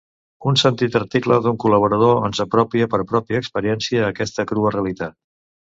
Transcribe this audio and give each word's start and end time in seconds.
Un 0.51 0.55
sentit 0.61 0.95
article 0.99 1.37
d'un 1.47 1.59
col·laborador 1.65 2.25
ens 2.31 2.41
apropa 2.47 2.91
per 2.95 3.03
pròpia 3.15 3.45
experiència 3.45 4.05
a 4.07 4.13
aquesta 4.17 4.49
crua 4.53 4.75
realitat. 4.81 5.21